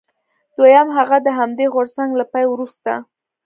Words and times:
دویم 0.57 0.87
هغه 0.97 1.17
د 1.25 1.27
همدې 1.39 1.65
غورځنګ 1.73 2.11
له 2.19 2.25
پای 2.31 2.45
وروسته. 2.49 2.91